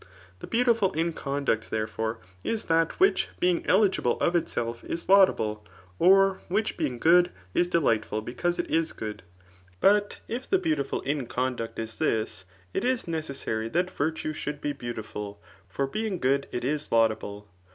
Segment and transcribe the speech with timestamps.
[0.39, 5.63] The beautiful in conduct, therefore, is that which heing eligible of itself is laudable}
[5.99, 9.21] or which being good is deUghtful because it is good.
[9.79, 14.73] But if the beautiful in conduct is this, it is necessary that virtue should be
[14.73, 15.37] beau tiful;
[15.69, 17.47] for being good it is laudable.